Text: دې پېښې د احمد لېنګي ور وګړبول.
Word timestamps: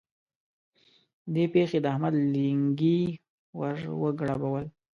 دې 1.33 1.43
پېښې 1.53 1.77
د 1.81 1.85
احمد 1.93 2.13
لېنګي 2.33 3.01
ور 3.59 3.77
وګړبول. 4.01 4.65